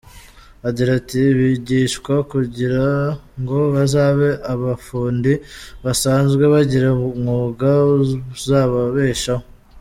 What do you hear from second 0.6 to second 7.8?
Agira ati “bigishwa kugira ngo bazabe abafundi basanzwe, bagire umwuga